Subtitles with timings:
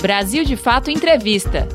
[0.00, 1.68] Brasil de Fato Entrevista.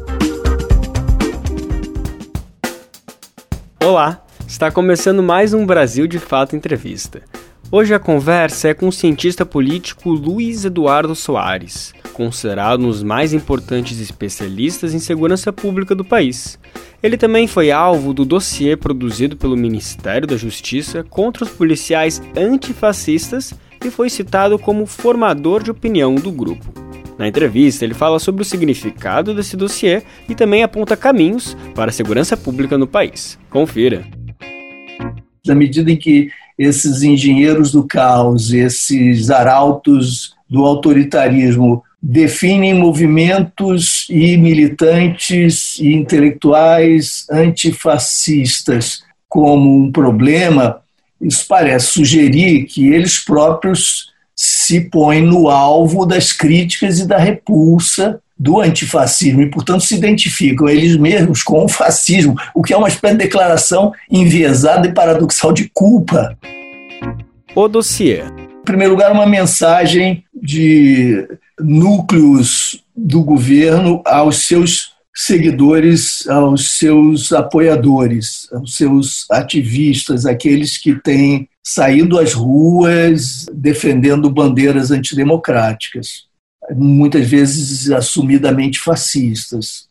[3.84, 7.22] Olá, está começando mais um Brasil de Fato Entrevista.
[7.72, 13.32] Hoje a conversa é com o cientista político Luiz Eduardo Soares, considerado um dos mais
[13.32, 16.58] importantes especialistas em segurança pública do país.
[17.04, 23.54] Ele também foi alvo do dossiê produzido pelo Ministério da Justiça contra os policiais antifascistas
[23.86, 26.85] e foi citado como formador de opinião do grupo.
[27.18, 31.94] Na entrevista, ele fala sobre o significado desse dossiê e também aponta caminhos para a
[31.94, 33.40] segurança pública no país.
[33.50, 34.06] Confira.
[35.46, 44.38] Na medida em que esses engenheiros do caos, esses arautos do autoritarismo definem movimentos e
[44.38, 50.82] militantes e intelectuais antifascistas como um problema,
[51.20, 54.14] isso parece sugerir que eles próprios
[54.66, 60.68] se põe no alvo das críticas e da repulsa do antifascismo e, portanto, se identificam
[60.68, 65.54] eles mesmos com o fascismo, o que é uma espécie de declaração enviesada e paradoxal
[65.54, 66.36] de culpa.
[67.56, 68.24] O dossiê.
[68.24, 71.28] Em primeiro lugar, uma mensagem de
[71.60, 81.48] núcleos do governo aos seus seguidores, aos seus apoiadores, aos seus ativistas, aqueles que têm
[81.68, 86.26] saído às ruas defendendo bandeiras antidemocráticas,
[86.72, 89.88] muitas vezes assumidamente fascistas.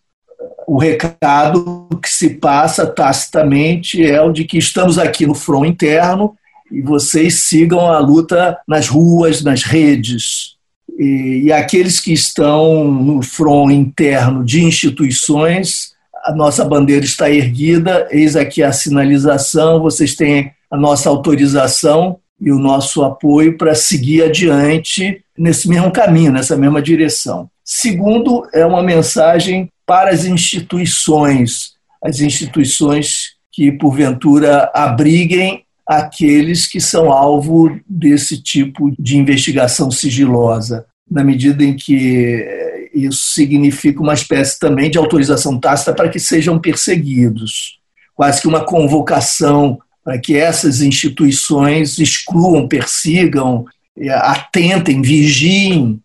[0.69, 6.37] O recado que se passa tacitamente é o de que estamos aqui no front interno
[6.71, 10.55] e vocês sigam a luta nas ruas, nas redes,
[10.97, 15.93] e, e aqueles que estão no front interno de instituições,
[16.25, 22.51] a nossa bandeira está erguida, eis aqui a sinalização, vocês têm a nossa autorização e
[22.51, 27.49] o nosso apoio para seguir adiante nesse mesmo caminho, nessa mesma direção.
[27.65, 37.13] Segundo, é uma mensagem para as instituições, as instituições que porventura abriguem aqueles que são
[37.13, 44.59] alvo desse tipo de investigação sigilosa, na medida em que eh, isso significa uma espécie
[44.59, 47.79] também de autorização tácita para que sejam perseguidos,
[48.15, 53.65] quase que uma convocação para que essas instituições excluam, persigam,
[53.99, 55.99] eh, atentem, vigiem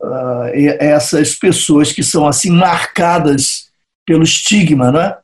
[0.00, 3.68] uh, essas pessoas que são assim marcadas
[4.04, 5.16] pelo estigma, não é?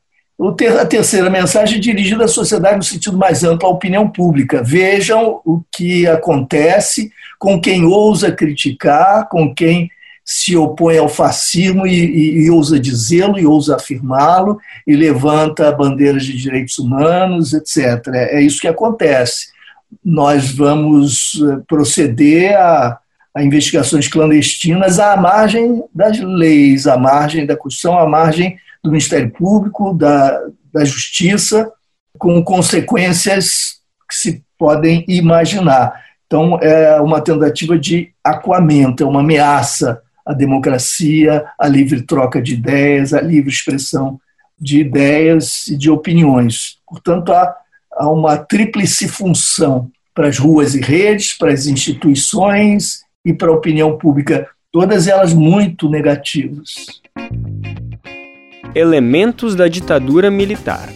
[0.81, 4.61] A terceira mensagem é dirigida à sociedade no sentido mais amplo, à opinião pública.
[4.61, 9.89] Vejam o que acontece com quem ousa criticar, com quem
[10.25, 16.25] se opõe ao fascismo e, e, e ousa dizê-lo e ousa afirmá-lo e levanta bandeiras
[16.25, 18.07] de direitos humanos, etc.
[18.15, 19.49] É, isso que acontece.
[20.05, 22.99] Nós vamos eh, proceder a,
[23.35, 29.31] a investigações clandestinas à margem das leis, à margem da Constituição, à margem do Ministério
[29.31, 30.41] Público, da,
[30.73, 31.71] da Justiça,
[32.19, 36.01] com consequências que se podem imaginar.
[36.27, 42.55] Então, é uma tentativa de aquamento, é uma ameaça à democracia, à livre troca de
[42.55, 44.21] ideias, à livre expressão
[44.59, 46.79] de ideias e de opiniões.
[46.87, 47.55] Portanto, há,
[47.93, 53.55] há uma tríplice função para as ruas e redes, para as instituições e para a
[53.55, 57.03] opinião pública, todas elas muito negativas
[58.75, 60.89] elementos da ditadura militar.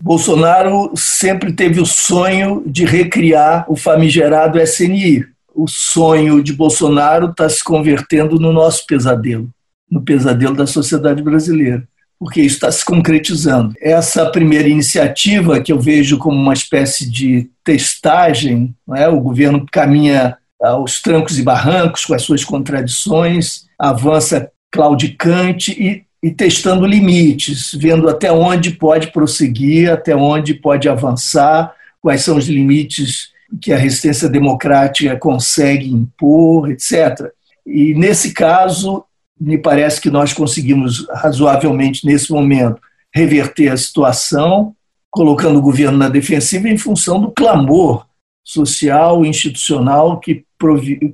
[0.00, 5.26] Bolsonaro sempre teve o sonho de recriar o famigerado SNI.
[5.58, 9.50] O sonho de Bolsonaro está se convertendo no nosso pesadelo,
[9.90, 11.82] no pesadelo da sociedade brasileira,
[12.16, 13.74] porque isso está se concretizando.
[13.82, 19.08] Essa primeira iniciativa, que eu vejo como uma espécie de testagem, é?
[19.08, 26.32] o governo caminha aos trancos e barrancos com as suas contradições, avança claudicante e e
[26.32, 33.28] testando limites, vendo até onde pode prosseguir, até onde pode avançar, quais são os limites
[33.60, 37.30] que a resistência democrática consegue impor, etc.
[37.66, 39.04] E nesse caso,
[39.40, 42.80] me parece que nós conseguimos razoavelmente nesse momento
[43.14, 44.74] reverter a situação,
[45.10, 48.06] colocando o governo na defensiva em função do clamor
[48.44, 50.44] social e institucional que,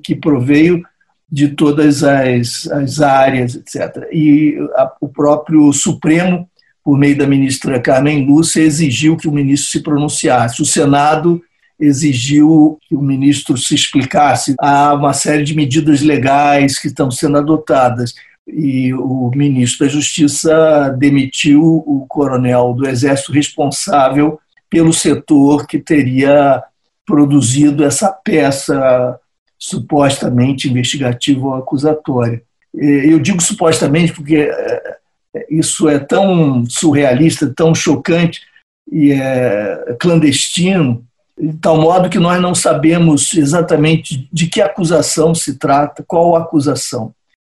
[0.03, 0.83] que proveio
[1.31, 4.09] de todas as, as áreas, etc.
[4.13, 6.49] E a, o próprio Supremo,
[6.85, 10.63] por meio da ministra Carmen Lúcia, exigiu que o ministro se pronunciasse.
[10.63, 11.43] O Senado
[11.79, 14.55] exigiu que o ministro se explicasse.
[14.61, 18.15] Há uma série de medidas legais que estão sendo adotadas.
[18.47, 24.39] E o ministro da Justiça demitiu o coronel do Exército responsável
[24.69, 26.63] pelo setor que teria
[27.07, 29.19] produzido essa peça
[29.59, 32.43] supostamente investigativa ou acusatória.
[32.75, 34.99] Eu digo supostamente porque é,
[35.35, 38.43] é, isso é tão surrealista, tão chocante
[38.91, 41.05] e é clandestino,
[41.39, 47.13] de tal modo que nós não sabemos exatamente de que acusação se trata, qual acusação.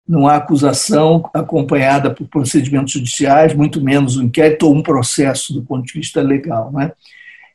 [0.07, 5.61] Não há acusação acompanhada por procedimentos judiciais, muito menos um inquérito ou um processo do
[5.61, 6.71] ponto de vista legal.
[6.71, 6.91] Né?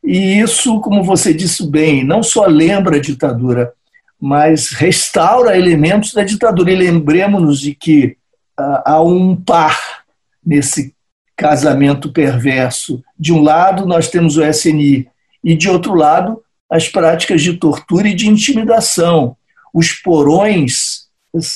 [0.05, 3.73] E isso, como você disse bem, não só lembra a ditadura,
[4.21, 6.71] mas restaura elementos da ditadura.
[6.71, 8.17] E lembremos-nos de que
[8.61, 10.05] uh, há um par
[10.45, 10.95] nesse
[11.37, 13.03] casamento perverso.
[13.19, 15.09] De um lado, nós temos o SNI,
[15.43, 19.37] e de outro lado, as práticas de tortura e de intimidação.
[19.75, 21.03] Os porões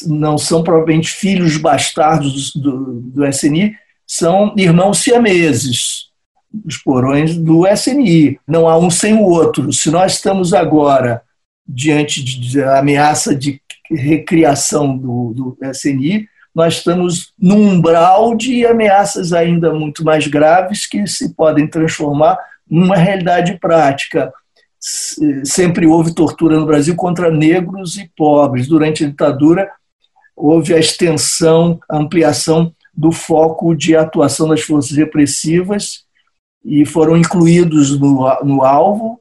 [0.06, 3.75] não são provavelmente filhos bastardos do, do SNI,
[4.06, 6.06] são irmãos siameses,
[6.65, 8.38] os porões do SNI.
[8.47, 9.73] Não há um sem o outro.
[9.73, 11.23] Se nós estamos agora
[11.67, 13.61] diante de ameaça de
[13.91, 21.06] recriação do, do SNI, nós estamos num umbral de ameaças ainda muito mais graves que
[21.06, 22.38] se podem transformar
[22.69, 24.33] numa realidade prática.
[25.45, 28.69] Sempre houve tortura no Brasil contra negros e pobres.
[28.69, 29.71] Durante a ditadura,
[30.35, 36.05] houve a extensão, a ampliação do foco de atuação das forças repressivas
[36.65, 39.21] e foram incluídos no, no alvo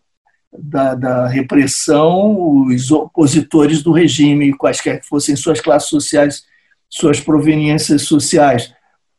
[0.57, 6.43] da, da, repressão os opositores do regime, quaisquer que fossem suas classes sociais,
[6.89, 8.73] suas proveniências sociais.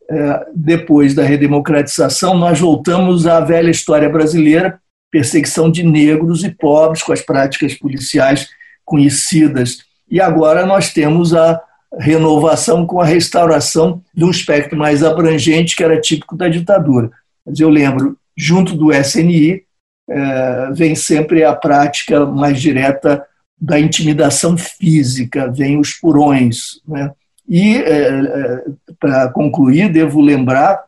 [0.08, 4.80] É, depois da redemocratização, nós voltamos à velha história brasileira,
[5.10, 8.48] perseguição de negros e pobres com as práticas policiais
[8.84, 9.78] conhecidas.
[10.08, 11.60] E agora nós temos a
[11.98, 17.10] renovação com a restauração de um espectro mais abrangente que era típico da ditadura.
[17.44, 19.62] Mas eu lembro, junto do SNI,
[20.08, 23.24] é, vem sempre a prática mais direta
[23.60, 26.80] da intimidação física, vem os purões.
[26.86, 27.10] Né?
[27.48, 28.64] E, é, é,
[28.98, 30.84] para concluir, devo lembrar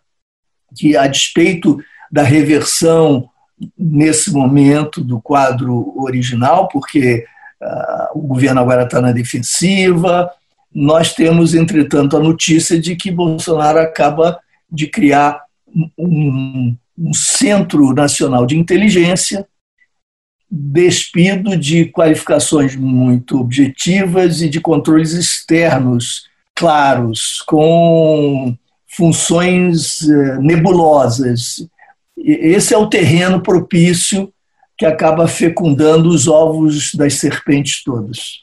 [0.76, 1.78] que, a despeito
[2.10, 3.28] da reversão
[3.76, 7.25] nesse momento do quadro original, porque
[7.60, 10.31] uh, o governo agora está na defensiva,
[10.72, 14.38] nós temos, entretanto, a notícia de que Bolsonaro acaba
[14.70, 15.43] de criar
[15.96, 19.46] um, um Centro Nacional de Inteligência,
[20.50, 26.27] despido de qualificações muito objetivas e de controles externos
[26.58, 28.52] claros, com
[28.96, 31.64] funções eh, nebulosas.
[32.16, 34.32] Esse é o terreno propício
[34.76, 38.43] que acaba fecundando os ovos das serpentes todas.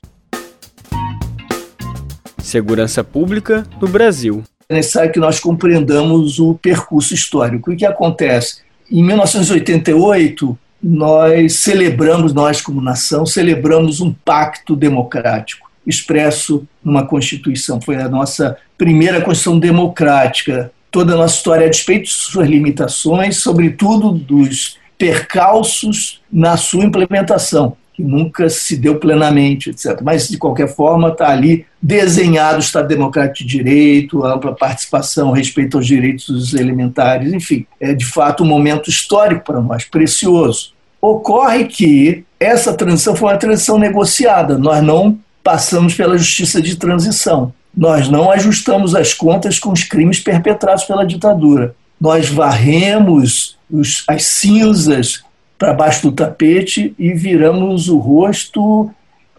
[2.42, 7.72] Segurança Pública no Brasil é necessário que nós compreendamos o percurso histórico.
[7.72, 8.62] O que acontece?
[8.90, 17.82] Em 1988, nós celebramos, nós como nação, celebramos um pacto democrático expresso numa Constituição.
[17.82, 20.72] Foi a nossa primeira Constituição democrática.
[20.92, 27.76] Toda a nossa história, a despeito de suas limitações, sobretudo dos percalços na sua implementação
[27.96, 30.02] que nunca se deu plenamente, etc.
[30.04, 35.78] Mas, de qualquer forma, está ali desenhado o Estado Democrático de Direito, ampla participação, respeito
[35.78, 40.74] aos direitos elementares, enfim, é de fato um momento histórico para nós, precioso.
[41.02, 47.54] Ocorre que essa transição foi uma transição negociada, nós não passamos pela justiça de transição,
[47.78, 51.76] nós não ajustamos as contas com os crimes perpetrados pela ditadura.
[52.02, 55.24] Nós varremos os, as cinzas
[55.60, 58.90] para baixo do tapete e viramos o rosto,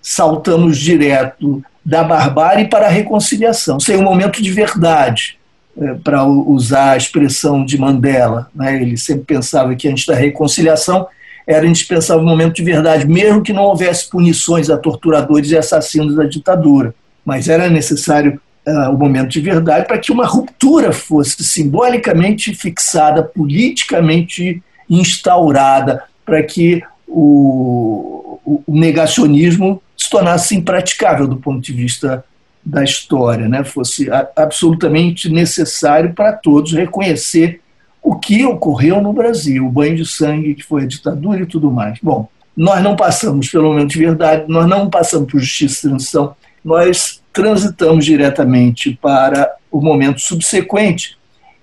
[0.00, 5.36] saltamos direto da barbárie para a reconciliação, sem um momento de verdade,
[5.76, 8.48] é, para usar a expressão de Mandela.
[8.54, 8.80] Né?
[8.80, 11.08] Ele sempre pensava que antes da reconciliação
[11.46, 16.16] era indispensável um momento de verdade, mesmo que não houvesse punições a torturadores e assassinos
[16.16, 16.94] da ditadura.
[17.24, 23.22] Mas era necessário uh, o momento de verdade para que uma ruptura fosse simbolicamente fixada,
[23.22, 32.24] politicamente instaurada para que o, o, negacionismo se tornasse impraticável do ponto de vista
[32.64, 33.62] da história, né?
[33.62, 37.60] fosse absolutamente necessário para todos reconhecer
[38.06, 41.72] o que ocorreu no Brasil, o banho de sangue que foi a ditadura e tudo
[41.72, 41.98] mais.
[42.00, 46.36] Bom, nós não passamos pelo momento de verdade, nós não passamos por justiça e transição,
[46.64, 51.18] nós transitamos diretamente para o momento subsequente,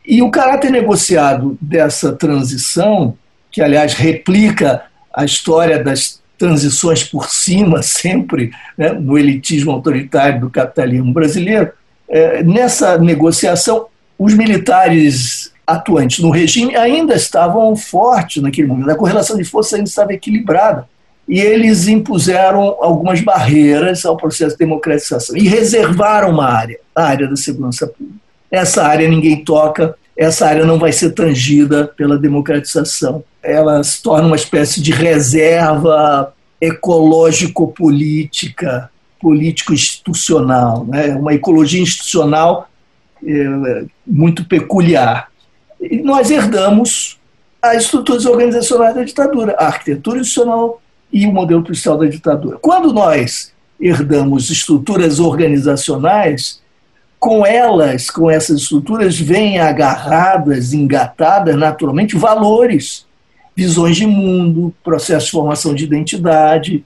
[0.05, 3.17] e o caráter negociado dessa transição,
[3.49, 4.83] que aliás replica
[5.13, 11.71] a história das transições por cima, sempre, né, no elitismo autoritário do capitalismo brasileiro,
[12.09, 13.85] é, nessa negociação,
[14.19, 19.87] os militares atuantes no regime ainda estavam fortes naquele momento, a correlação de força ainda
[19.87, 20.87] estava equilibrada.
[21.27, 27.29] e eles impuseram algumas barreiras ao processo de democratização e reservaram uma área, a área
[27.29, 28.19] da segurança pública.
[28.51, 33.23] Essa área ninguém toca, essa área não vai ser tangida pela democratização.
[33.41, 41.15] Ela se torna uma espécie de reserva ecológico-política, político-institucional, né?
[41.15, 42.69] uma ecologia institucional
[43.25, 45.31] é, muito peculiar.
[45.83, 47.19] E nós herdamos
[47.61, 52.57] as estruturas organizacionais da ditadura, a arquitetura institucional e o modelo policial da ditadura.
[52.61, 56.61] Quando nós herdamos estruturas organizacionais,
[57.19, 63.05] com elas, com essas estruturas, vêm agarradas, engatadas naturalmente valores,
[63.55, 66.83] visões de mundo, processos de formação de identidade,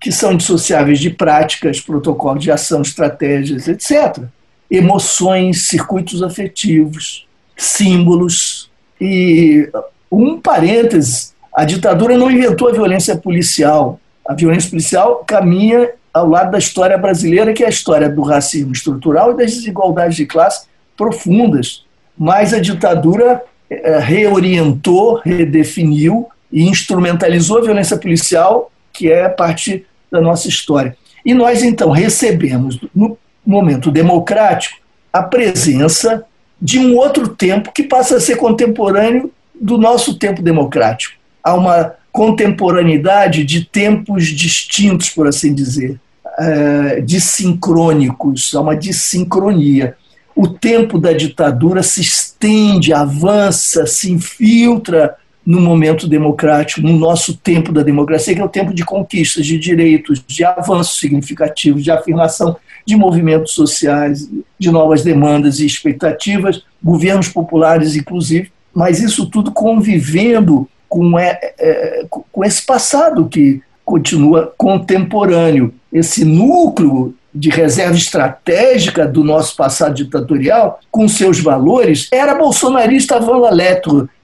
[0.00, 4.24] que são indissociáveis de práticas, protocolos de ação, estratégias, etc.
[4.70, 8.70] Emoções, circuitos afetivos, símbolos.
[9.00, 9.68] E
[10.10, 14.00] um parêntese: a ditadura não inventou a violência policial.
[14.26, 18.72] A violência policial caminha ao lado da história brasileira, que é a história do racismo
[18.72, 21.84] estrutural e das desigualdades de classe profundas.
[22.16, 30.20] Mas a ditadura eh, reorientou, redefiniu e instrumentalizou a violência policial, que é parte da
[30.20, 30.96] nossa história.
[31.24, 34.78] E nós, então, recebemos, no momento democrático,
[35.12, 36.24] a presença
[36.60, 39.30] de um outro tempo que passa a ser contemporâneo
[39.60, 41.14] do nosso tempo democrático.
[41.42, 45.98] Há uma contemporaneidade de tempos distintos, por assim dizer.
[46.38, 49.96] Eh, dissincrônicos, há uma dissincronia.
[50.34, 57.70] O tempo da ditadura se estende, avança, se infiltra no momento democrático, no nosso tempo
[57.70, 62.56] da democracia, que é o tempo de conquistas, de direitos, de avanços significativos, de afirmação
[62.86, 70.68] de movimentos sociais, de novas demandas e expectativas, governos populares, inclusive, mas isso tudo convivendo
[70.88, 75.74] com, é, é, com esse passado que continua contemporâneo.
[75.92, 83.42] Esse núcleo de reserva estratégica do nosso passado ditatorial, com seus valores, era bolsonarista avant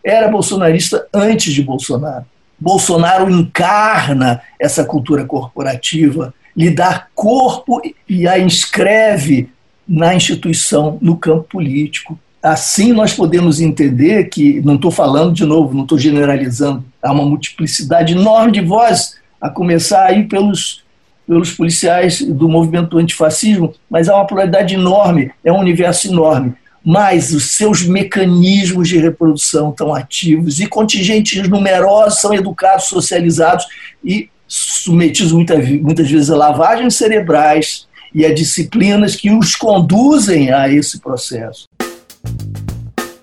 [0.05, 2.25] era bolsonarista antes de Bolsonaro.
[2.59, 9.49] Bolsonaro encarna essa cultura corporativa, lhe dá corpo e a inscreve
[9.89, 12.19] na instituição, no campo político.
[12.43, 17.25] Assim, nós podemos entender que, não estou falando de novo, não estou generalizando, há uma
[17.25, 20.85] multiplicidade enorme de vozes a começar aí pelos,
[21.27, 26.53] pelos policiais do movimento antifascismo, mas há uma pluralidade enorme, é um universo enorme.
[26.85, 33.67] Mas os seus mecanismos de reprodução estão ativos e contingentes numerosos são educados, socializados
[34.05, 40.69] e submetidos muitas, muitas vezes a lavagens cerebrais e a disciplinas que os conduzem a
[40.69, 41.69] esse processo.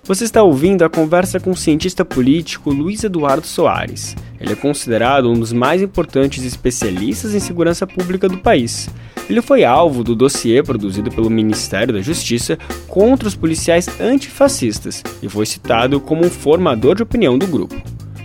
[0.04, 4.16] Você está ouvindo a conversa com o cientista político Luiz Eduardo Soares.
[4.40, 8.88] Ele é considerado um dos mais importantes especialistas em segurança pública do país.
[9.28, 12.56] Ele foi alvo do dossiê produzido pelo Ministério da Justiça
[12.86, 17.76] contra os policiais antifascistas e foi citado como um formador de opinião do grupo.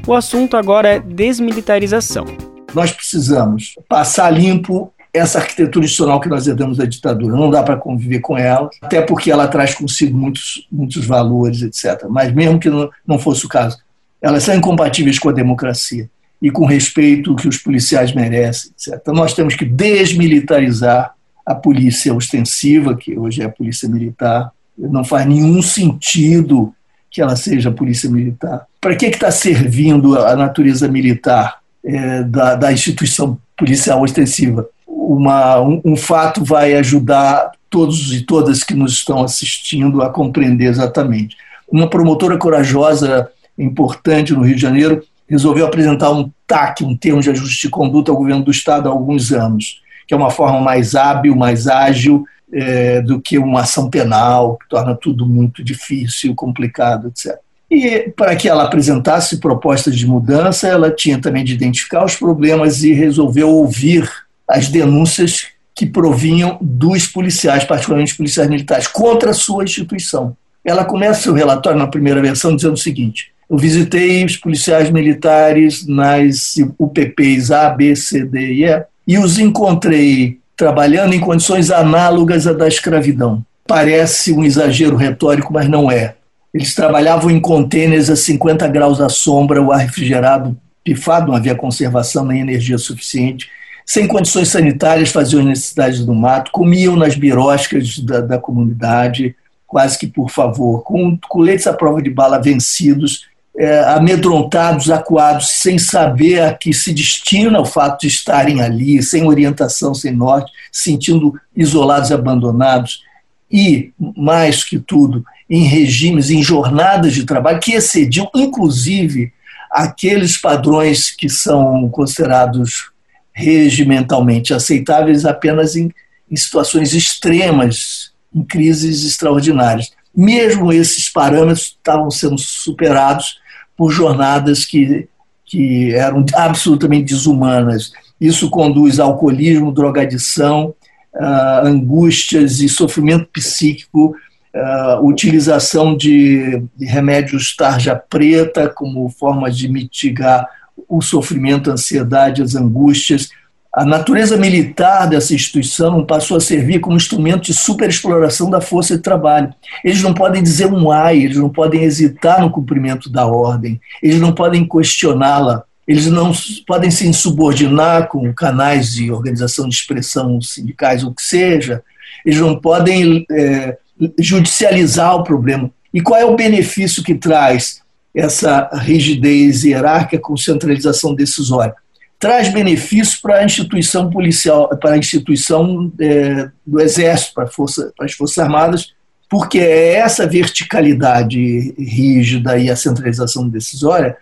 [0.07, 2.52] O assunto agora é desmilitarização.
[2.73, 7.35] Nós precisamos passar limpo essa arquitetura institucional que nós herdamos da ditadura.
[7.35, 12.07] Não dá para conviver com ela, até porque ela traz consigo muitos, muitos valores, etc.
[12.09, 13.77] Mas mesmo que não, fosse o caso,
[14.19, 16.09] elas são incompatíveis com a democracia
[16.41, 18.99] e com o respeito que os policiais merecem, etc.
[18.99, 21.13] Então nós temos que desmilitarizar
[21.45, 24.51] a polícia ostensiva, que hoje é a polícia militar.
[24.75, 26.73] Não faz nenhum sentido
[27.11, 28.65] que ela seja a polícia militar.
[28.81, 34.67] Para que está servindo a natureza militar é, da, da instituição policial ostensiva?
[35.13, 40.67] uma, um, um fato vai ajudar todos e todas que nos estão assistindo a compreender
[40.67, 41.35] exatamente.
[41.69, 47.29] Uma promotora corajosa, importante no Rio de Janeiro, resolveu apresentar um TAC, um termo de
[47.29, 50.95] ajuste de conduta ao governo do Estado há alguns anos, que é uma forma mais
[50.95, 57.07] hábil, mais ágil é, do que uma ação penal, que torna tudo muito difícil, complicado,
[57.07, 57.39] etc.
[57.75, 62.83] E para que ela apresentasse propostas de mudança, ela tinha também de identificar os problemas
[62.83, 64.07] e resolveu ouvir
[64.47, 70.37] as denúncias que provinham dos policiais, particularmente policiais militares, contra a sua instituição.
[70.63, 75.87] Ela começa seu relatório na primeira versão dizendo o seguinte: eu visitei os policiais militares
[75.87, 82.45] nas UPPs A, B, C, D e E e os encontrei trabalhando em condições análogas
[82.45, 83.43] à da escravidão.
[83.67, 86.13] Parece um exagero retórico, mas não é.
[86.53, 91.55] Eles trabalhavam em contêineres a 50 graus à sombra, o ar refrigerado pifado, não havia
[91.55, 93.49] conservação nem energia suficiente
[93.85, 99.35] sem condições sanitárias, faziam as necessidades do mato, comiam nas biroscas da, da comunidade,
[99.67, 105.77] quase que por favor, com coletes à prova de bala vencidos, é, amedrontados, acuados, sem
[105.77, 111.39] saber a que se destina o fato de estarem ali, sem orientação, sem norte, sentindo
[111.55, 113.03] isolados abandonados,
[113.51, 119.31] e, mais que tudo, em regimes, em jornadas de trabalho que excediam, inclusive,
[119.69, 122.89] aqueles padrões que são considerados
[123.31, 125.91] regimentalmente aceitáveis apenas em,
[126.29, 129.91] em situações extremas, em crises extraordinárias.
[130.15, 133.37] Mesmo esses parâmetros estavam sendo superados
[133.77, 135.07] por jornadas que,
[135.45, 137.91] que eram absolutamente desumanas.
[138.19, 140.73] Isso conduz a alcoolismo, drogadição,
[141.13, 144.15] uh, angústias e sofrimento psíquico,
[144.55, 150.47] uh, utilização de, remédios tarja preta como forma de mitigar
[150.87, 153.29] o sofrimento, a ansiedade, as angústias,
[153.75, 159.01] a natureza militar dessa instituição passou a servir como instrumento de superexploração da força de
[159.01, 159.51] trabalho.
[159.83, 164.19] Eles não podem dizer um ai, eles não podem hesitar no cumprimento da ordem, eles
[164.19, 166.31] não podem questioná-la, eles não
[166.67, 171.81] podem se insubordinar com canais de organização de expressão sindicais, ou que seja,
[172.23, 173.75] eles não podem é,
[174.19, 175.69] judicializar o problema.
[175.93, 177.81] E qual é o benefício que traz
[178.15, 181.75] essa rigidez hierárquica com centralização decisória?
[182.23, 188.05] traz benefícios para a instituição policial, para a instituição é, do Exército, para, força, para
[188.05, 188.93] as Forças Armadas,
[189.29, 194.15] porque é essa verticalidade rígida e a centralização decisória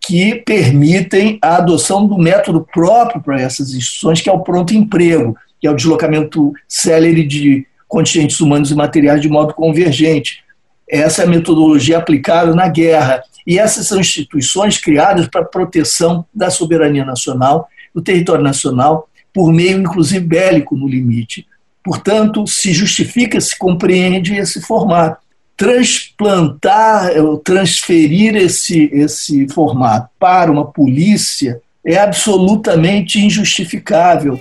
[0.00, 5.36] que permitem a adoção do método próprio para essas instituições, que é o pronto emprego,
[5.60, 7.64] que é o deslocamento célere de
[7.94, 10.42] contingentes humanos e materiais de modo convergente.
[10.90, 16.50] Essa é a metodologia aplicada na guerra e essas são instituições criadas para proteção da
[16.50, 21.46] soberania nacional, do território nacional, por meio, inclusive, bélico no limite.
[21.84, 25.22] Portanto, se justifica, se compreende esse formato.
[25.56, 27.12] Transplantar,
[27.44, 34.36] transferir esse, esse formato para uma polícia é absolutamente injustificável.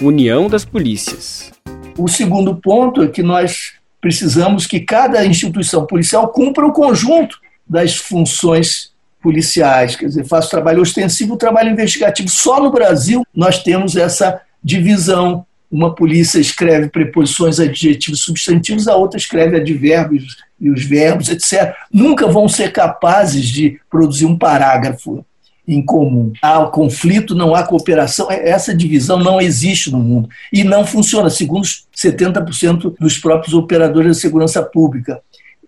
[0.00, 1.55] União das polícias.
[1.96, 7.96] O segundo ponto é que nós precisamos que cada instituição policial cumpra o conjunto das
[7.96, 8.92] funções
[9.22, 12.28] policiais, quer dizer, faça trabalho ostensivo, trabalho investigativo.
[12.28, 15.44] Só no Brasil nós temos essa divisão.
[15.68, 21.74] Uma polícia escreve preposições, adjetivos, substantivos, a outra escreve advérbios e os verbos, etc.
[21.92, 25.24] Nunca vão ser capazes de produzir um parágrafo
[25.66, 26.32] em comum.
[26.40, 28.30] Há conflito, não há cooperação.
[28.30, 34.08] É, essa divisão não existe no mundo e não funciona, segundo 70% dos próprios operadores
[34.08, 35.20] da segurança pública.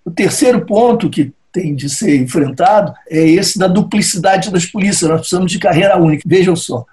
[0.04, 5.10] O terceiro ponto que tem de ser enfrentado é esse da duplicidade das polícias.
[5.10, 6.22] Nós precisamos de carreira única.
[6.26, 6.86] Vejam só,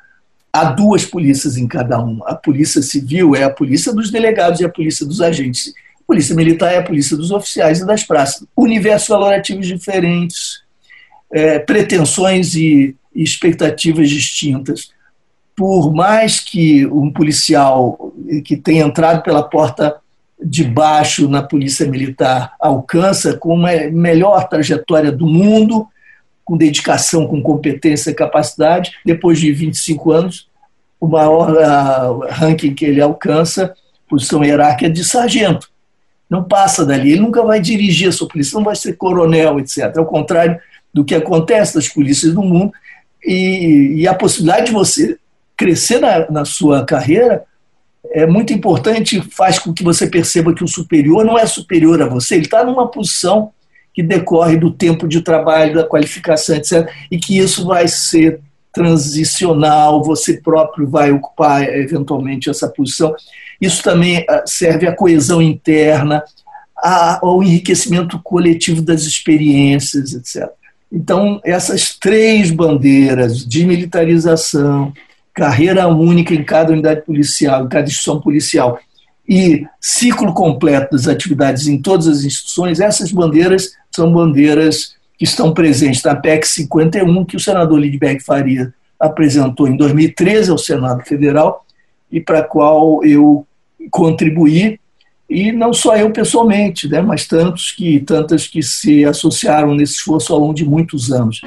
[0.51, 2.21] há duas polícias em cada um.
[2.25, 5.73] A polícia civil é a polícia dos delegados e a polícia dos agentes.
[5.95, 8.45] A polícia militar é a polícia dos oficiais e das praças.
[8.55, 10.64] Universos valorativos diferentes,
[11.36, 14.89] é, pretensões e expectativas distintas.
[15.54, 18.13] Por mais que um policial
[18.45, 19.98] que tenha entrado pela porta
[20.41, 25.86] de baixo na polícia militar alcança com uma melhor trajetória do mundo,
[26.45, 30.48] com dedicação, com competência e capacidade, depois de 25 anos,
[31.02, 31.54] o maior
[32.30, 33.76] ranking que ele alcança,
[34.10, 35.69] posição hierárquica, é de sargento.
[36.30, 39.98] Não passa dali, ele nunca vai dirigir a sua polícia, não vai ser coronel, etc.
[39.98, 40.60] Ao contrário
[40.95, 42.71] do que acontece nas polícias do mundo,
[43.21, 45.17] e, e a possibilidade de você
[45.58, 47.43] crescer na, na sua carreira
[48.12, 52.08] é muito importante, faz com que você perceba que o superior não é superior a
[52.08, 53.51] você, ele está numa posição
[53.93, 58.39] que decorre do tempo de trabalho, da qualificação, etc., e que isso vai ser
[58.71, 63.13] transicional, você próprio vai ocupar eventualmente essa posição.
[63.60, 66.23] Isso também ah, serve à coesão interna,
[67.21, 70.49] ao enriquecimento coletivo das experiências, etc.
[70.91, 74.93] Então, essas três bandeiras, desmilitarização,
[75.34, 78.80] carreira única em cada unidade policial, em cada instituição policial,
[79.28, 85.54] e ciclo completo das atividades em todas as instituições, essas bandeiras são bandeiras que estão
[85.54, 91.65] presentes na PEC 51, que o senador Lidberg Faria apresentou em 2013 ao Senado Federal
[92.12, 93.45] e para a qual eu
[93.89, 94.80] contribuí
[95.29, 100.33] e não só eu pessoalmente, né, mas tantos que, tantas que se associaram nesse esforço
[100.33, 101.41] ao longo de muitos anos.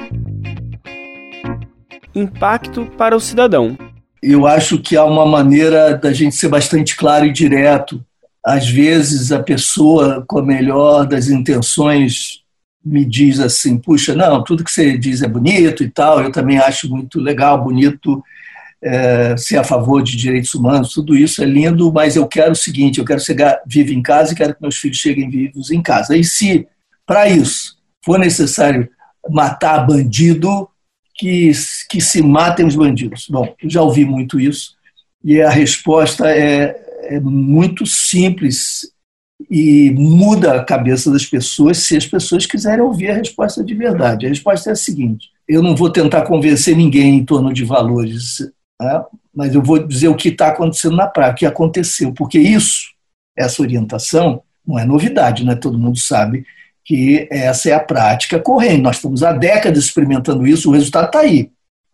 [2.13, 3.77] Impacto para o cidadão.
[4.21, 8.03] Eu acho que há uma maneira da gente ser bastante claro e direto.
[8.45, 12.43] Às vezes a pessoa com a melhor das intenções
[12.83, 16.57] me diz assim: puxa, não, tudo que você diz é bonito e tal, eu também
[16.57, 18.21] acho muito legal, bonito
[18.81, 22.55] é, ser a favor de direitos humanos, tudo isso é lindo, mas eu quero o
[22.55, 25.81] seguinte: eu quero chegar vivo em casa e quero que meus filhos cheguem vivos em
[25.81, 26.15] casa.
[26.15, 26.67] E se,
[27.05, 28.89] para isso, for necessário
[29.29, 30.67] matar bandido,
[31.19, 31.51] que,
[31.89, 33.27] que se matem os bandidos.
[33.29, 34.77] Bom, eu já ouvi muito isso
[35.23, 38.89] e a resposta é, é muito simples
[39.51, 44.25] e muda a cabeça das pessoas se as pessoas quiserem ouvir a resposta de verdade.
[44.25, 48.37] A resposta é a seguinte: eu não vou tentar convencer ninguém em torno de valores,
[48.79, 49.03] né?
[49.33, 52.89] mas eu vou dizer o que está acontecendo na prática, o que aconteceu, porque isso,
[53.37, 55.55] essa orientação, não é novidade, né?
[55.55, 56.45] todo mundo sabe
[56.85, 58.81] que essa é a prática corrente.
[58.81, 61.51] Nós estamos há décadas experimentando isso, o resultado está aí.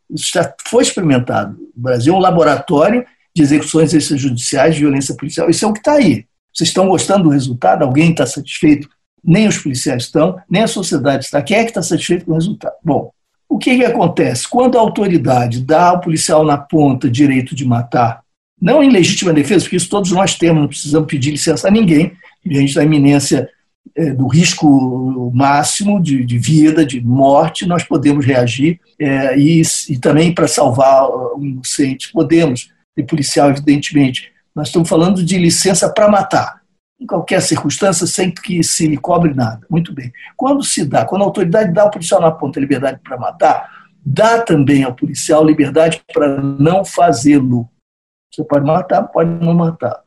[0.10, 1.58] Isso já foi experimentado.
[1.76, 5.50] O Brasil é um laboratório de execuções extrajudiciais, violência policial.
[5.50, 6.26] Isso é o que está aí.
[6.54, 7.84] Vocês estão gostando do resultado?
[7.84, 8.88] Alguém está satisfeito?
[9.22, 11.42] Nem os policiais estão, nem a sociedade está.
[11.42, 12.76] Quem é que está satisfeito com o resultado?
[12.84, 13.12] Bom,
[13.48, 14.48] o que, que acontece?
[14.48, 18.22] Quando a autoridade dá ao policial na ponta direito de matar,
[18.62, 22.14] não em legítima defesa, porque isso todos nós temos, não precisamos pedir licença a ninguém,
[22.44, 23.50] diante da iminência
[23.96, 29.98] é, do risco máximo de, de, vida, de morte, nós podemos reagir é, e, e
[29.98, 36.10] também para salvar um inocente podemos, de policial, evidentemente, nós estamos falando de licença para
[36.10, 36.62] matar,
[37.06, 39.62] em qualquer circunstância, sem que se lhe cobre nada.
[39.70, 40.12] Muito bem.
[40.36, 43.70] Quando se dá, quando a autoridade dá ao policial na ponta liberdade para matar,
[44.04, 47.70] dá também ao policial liberdade para não fazê-lo.
[48.34, 50.02] Você pode matar, pode não matar.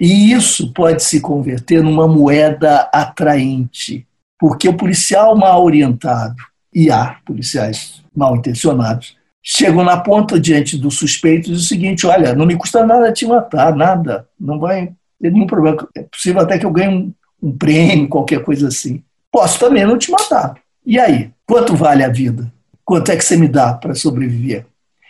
[0.00, 4.06] E isso pode se converter numa moeda atraente,
[4.38, 6.36] porque o policial mal orientado,
[6.72, 12.34] e há policiais mal intencionados, chegam na ponta diante do suspeito e o seguinte: olha,
[12.34, 14.92] não me custa nada te matar, nada, não vai
[15.28, 15.88] nenhum problema.
[15.94, 19.02] É possível até que eu ganhe um, um prêmio, qualquer coisa assim.
[19.30, 20.54] Posso também não te matar.
[20.86, 21.30] E aí?
[21.46, 22.52] Quanto vale a vida?
[22.84, 24.66] Quanto é que você me dá para sobreviver?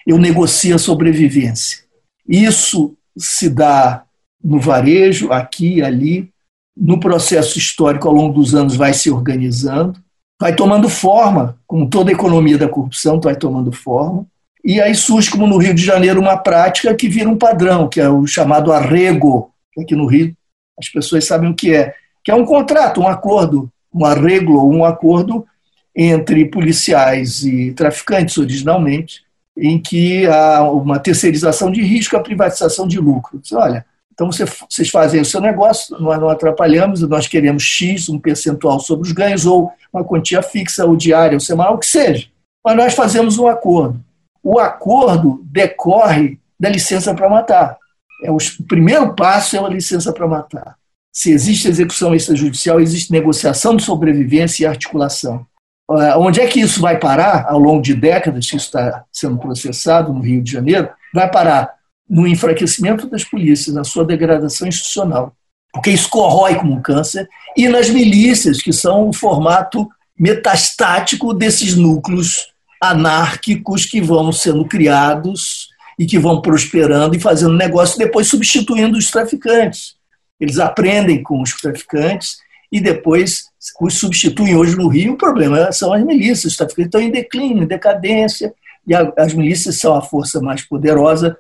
[0.07, 1.81] Eu negocio a sobrevivência.
[2.27, 4.05] Isso se dá
[4.43, 6.31] no varejo, aqui ali,
[6.77, 10.01] no processo histórico ao longo dos anos vai se organizando
[10.41, 14.27] vai tomando forma, como toda a economia da corrupção vai tomando forma,
[14.65, 18.01] e aí surge, como no Rio de Janeiro, uma prática que vira um padrão, que
[18.01, 20.35] é o chamado arrego, aqui no Rio
[20.81, 24.85] as pessoas sabem o que é, que é um contrato, um acordo, um arreglo, um
[24.85, 25.47] acordo
[25.95, 29.23] entre policiais e traficantes, originalmente,
[29.57, 33.41] em que há uma terceirização de risco a privatização de lucro.
[33.53, 38.81] Olha, então, vocês fazem o seu negócio, nós não atrapalhamos, nós queremos X, um percentual
[38.81, 42.29] sobre os ganhos, ou uma quantia fixa, ou diária, ou semanal, o que seja.
[42.65, 44.01] Mas nós fazemos um acordo.
[44.43, 47.80] O acordo decorre da licença para matar.
[48.23, 50.77] É o primeiro passo é a licença para matar.
[51.13, 55.45] Se existe execução extrajudicial, existe negociação de sobrevivência e articulação.
[55.91, 59.39] Ah, onde é que isso vai parar ao longo de décadas que isso está sendo
[59.39, 60.89] processado no Rio de Janeiro?
[61.13, 61.75] Vai parar
[62.09, 65.33] no enfraquecimento das polícias, na sua degradação institucional,
[65.73, 71.77] porque isso corrói como um câncer, e nas milícias, que são o formato metastático desses
[71.77, 75.70] núcleos anárquicos que vão sendo criados
[76.01, 79.97] e que vão prosperando e fazendo negócio, depois substituindo os traficantes.
[80.41, 82.39] Eles aprendem com os traficantes
[82.73, 84.57] e depois os substituem.
[84.57, 86.53] Hoje no Rio, o problema são as milícias.
[86.53, 88.55] Os traficantes estão em declínio, em decadência,
[88.87, 91.37] e as milícias são a força mais poderosa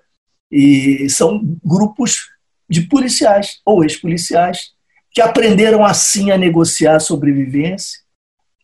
[0.53, 2.29] e são grupos
[2.69, 4.73] de policiais ou ex-policiais
[5.11, 8.01] que aprenderam assim a negociar a sobrevivência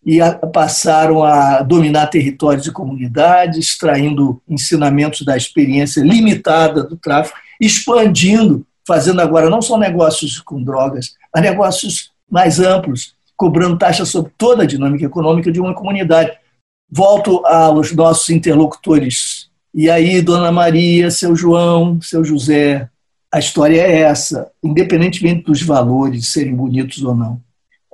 [0.07, 7.37] e a, passaram a dominar territórios e comunidades, extraindo ensinamentos da experiência limitada do tráfico,
[7.61, 14.33] expandindo, fazendo agora não só negócios com drogas, mas negócios mais amplos, cobrando taxas sobre
[14.39, 16.31] toda a dinâmica econômica de uma comunidade.
[16.89, 22.89] Volto aos nossos interlocutores e aí, Dona Maria, seu João, seu José,
[23.31, 27.39] a história é essa, independentemente dos valores serem bonitos ou não.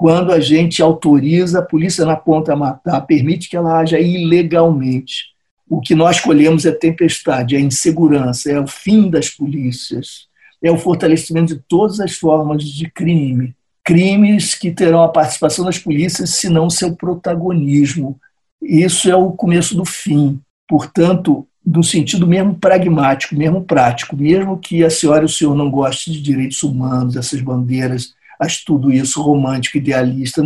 [0.02, 5.26] Quando a gente autoriza a polícia na ponta a matar, permite que ela haja ilegalmente,
[5.70, 10.26] o que nós colhemos é tempestade, é insegurança, é o fim das polícias,
[10.60, 13.54] é o fortalecimento de todas as formas de crime.
[13.84, 18.18] Crimes que terão a participação das polícias, se não seu protagonismo.
[18.60, 20.40] Isso é o começo do fim.
[20.68, 25.70] Portanto, no sentido mesmo pragmático, mesmo prático, mesmo que a senhora e o senhor não
[25.70, 30.42] gostem de direitos humanos, essas bandeiras, acho tudo isso romântico, idealista.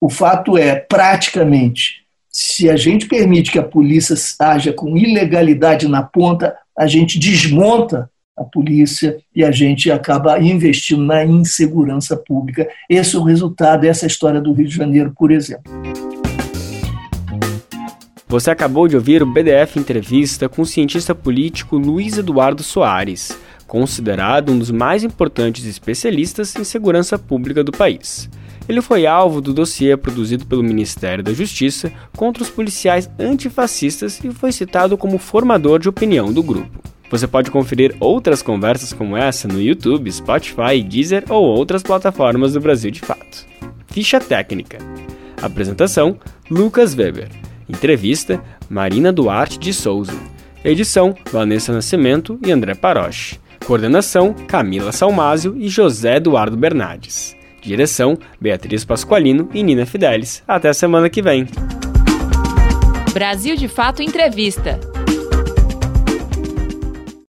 [0.00, 6.02] O fato é, praticamente, se a gente permite que a polícia haja com ilegalidade na
[6.02, 12.68] ponta, a gente desmonta a polícia e a gente acaba investindo na insegurança pública.
[12.88, 15.70] Esse é o resultado dessa história do Rio de Janeiro, por exemplo.
[18.28, 23.36] Você acabou de ouvir o BDF Entrevista com o cientista político Luiz Eduardo Soares,
[23.70, 28.28] considerado um dos mais importantes especialistas em segurança pública do país.
[28.68, 34.30] Ele foi alvo do dossiê produzido pelo Ministério da Justiça contra os policiais antifascistas e
[34.32, 36.82] foi citado como formador de opinião do grupo.
[37.12, 42.60] Você pode conferir outras conversas como essa no YouTube, Spotify, Deezer ou outras plataformas do
[42.60, 43.46] Brasil de Fato.
[43.86, 44.78] Ficha técnica.
[45.40, 46.18] Apresentação:
[46.50, 47.28] Lucas Weber.
[47.68, 50.18] Entrevista: Marina Duarte de Souza.
[50.64, 53.39] Edição: Vanessa Nascimento e André Paroche.
[53.64, 57.36] Coordenação: Camila Salmásio e José Eduardo Bernardes.
[57.60, 60.42] Direção: Beatriz Pasqualino e Nina Fidelis.
[60.46, 61.46] Até a semana que vem.
[63.12, 64.78] Brasil de Fato Entrevista.